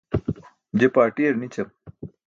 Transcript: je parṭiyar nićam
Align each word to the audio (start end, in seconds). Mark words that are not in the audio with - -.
je 0.79 0.87
parṭiyar 0.95 1.33
nićam 1.37 1.69